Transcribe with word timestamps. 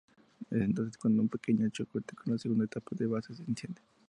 Es 0.49 0.59
entonces 0.63 0.97
cuando 0.97 1.21
un 1.21 1.29
pequeño 1.29 1.69
cohete, 1.91 2.15
con 2.15 2.33
la 2.33 2.39
segunda 2.39 2.65
etapa 2.65 2.89
de 2.95 3.05
base, 3.05 3.35
se 3.35 3.43
enciende. 3.43 3.83